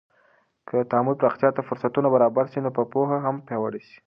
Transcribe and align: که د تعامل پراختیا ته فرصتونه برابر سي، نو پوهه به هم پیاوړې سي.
که 0.67 0.71
د 0.77 0.81
تعامل 0.91 1.15
پراختیا 1.19 1.49
ته 1.55 1.61
فرصتونه 1.69 2.07
برابر 2.15 2.45
سي، 2.51 2.57
نو 2.63 2.69
پوهه 2.93 3.05
به 3.11 3.17
هم 3.25 3.35
پیاوړې 3.47 3.81
سي. 3.87 3.95